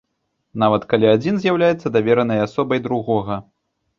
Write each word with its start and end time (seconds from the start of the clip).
Нават 0.61 0.85
калі 0.93 1.05
адзін 1.15 1.37
з'яўляецца 1.43 1.93
даверанай 1.97 2.39
асобай 2.47 2.81
другога. 2.87 3.39